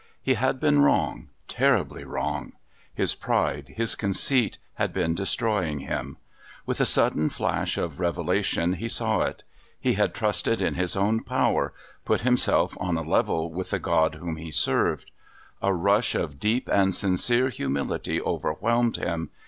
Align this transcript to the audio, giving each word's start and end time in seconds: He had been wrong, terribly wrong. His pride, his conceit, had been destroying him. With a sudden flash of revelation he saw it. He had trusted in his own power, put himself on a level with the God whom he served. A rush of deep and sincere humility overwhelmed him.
He 0.19 0.33
had 0.33 0.59
been 0.59 0.81
wrong, 0.81 1.29
terribly 1.47 2.03
wrong. 2.05 2.53
His 2.91 3.13
pride, 3.13 3.75
his 3.77 3.93
conceit, 3.93 4.57
had 4.73 4.93
been 4.93 5.13
destroying 5.13 5.81
him. 5.81 6.17
With 6.65 6.81
a 6.81 6.87
sudden 6.87 7.29
flash 7.29 7.77
of 7.77 7.99
revelation 7.99 8.73
he 8.73 8.89
saw 8.89 9.19
it. 9.21 9.43
He 9.79 9.93
had 9.93 10.15
trusted 10.15 10.59
in 10.59 10.73
his 10.73 10.95
own 10.95 11.23
power, 11.23 11.71
put 12.03 12.21
himself 12.21 12.75
on 12.79 12.97
a 12.97 13.03
level 13.03 13.51
with 13.53 13.69
the 13.69 13.77
God 13.79 14.15
whom 14.15 14.37
he 14.37 14.49
served. 14.49 15.11
A 15.61 15.71
rush 15.71 16.15
of 16.15 16.39
deep 16.39 16.67
and 16.67 16.95
sincere 16.95 17.49
humility 17.49 18.19
overwhelmed 18.19 18.97
him. 18.97 19.29